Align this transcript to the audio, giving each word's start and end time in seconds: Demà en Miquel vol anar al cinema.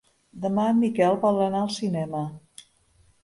Demà 0.45 0.63
en 0.69 0.79
Miquel 0.83 1.19
vol 1.25 1.37
anar 1.47 1.61
al 1.65 1.69
cinema. 1.75 2.25